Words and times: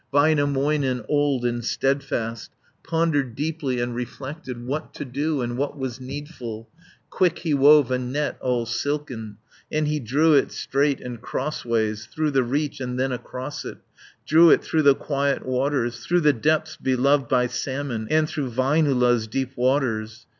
Väinämöinen, 0.11 1.05
old 1.07 1.45
and 1.45 1.63
steadfast, 1.63 2.49
Pondered 2.81 3.35
deeply, 3.35 3.79
and 3.79 3.93
reflected, 3.93 4.65
What 4.65 4.95
to 4.95 5.05
do, 5.05 5.41
and 5.41 5.59
what 5.59 5.77
was 5.77 6.01
needful 6.01 6.67
Quick 7.11 7.37
he 7.37 7.53
wove 7.53 7.91
a 7.91 7.99
net 7.99 8.39
all 8.41 8.65
silken, 8.65 9.37
And 9.71 9.87
he 9.87 9.99
drew 9.99 10.33
it 10.33 10.51
straight 10.51 11.01
and 11.01 11.21
crossways, 11.21 12.07
Through 12.07 12.31
the 12.31 12.41
reach, 12.43 12.79
and 12.81 12.99
then 12.99 13.11
across 13.11 13.63
it, 13.63 13.77
Drew 14.25 14.49
it 14.49 14.63
through 14.63 14.81
the 14.81 14.95
quiet 14.95 15.45
waters, 15.45 15.93
150 15.93 16.07
Through 16.07 16.21
the 16.21 16.33
depths 16.33 16.77
beloved 16.77 17.27
by 17.27 17.45
salmons 17.45 18.07
And 18.09 18.27
through 18.27 18.49
Väinölä's 18.49 19.27
deep 19.27 19.55
waters. 19.55 20.25